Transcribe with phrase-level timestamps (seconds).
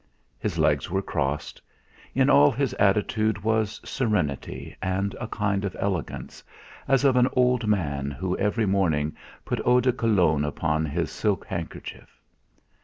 [0.39, 1.61] His legs were crossed;
[2.15, 6.43] in all his attitude was serenity and a kind of elegance,
[6.87, 11.45] as of an old man who every morning put eau de Cologne upon his silk
[11.45, 12.19] handkerchief.